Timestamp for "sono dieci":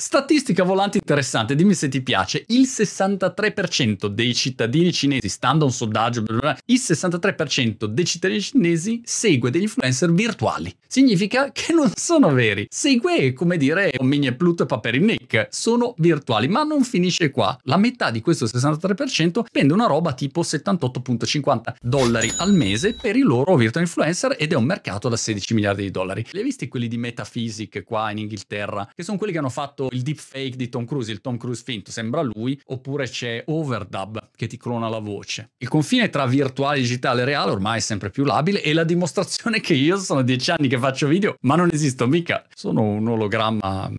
39.98-40.50